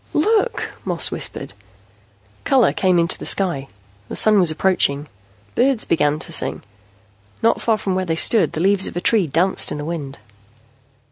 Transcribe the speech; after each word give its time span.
"Look!" 0.15 0.71
Moss 0.83 1.11
whispered. 1.11 1.53
Color 2.43 2.73
came 2.73 2.97
into 2.97 3.19
the 3.19 3.25
sky. 3.27 3.67
The 4.09 4.15
Sun 4.15 4.39
was 4.39 4.49
approaching. 4.49 5.07
Birds 5.53 5.85
began 5.85 6.17
to 6.17 6.31
sing. 6.31 6.63
Not 7.43 7.61
far 7.61 7.77
from 7.77 7.93
where 7.93 8.05
they 8.05 8.15
stood, 8.15 8.53
the 8.53 8.61
leaves 8.61 8.87
of 8.87 8.97
a 8.97 8.99
tree 9.01 9.27
danced 9.27 9.71
in 9.71 9.77
the 9.77 9.85
wind. 9.85 10.17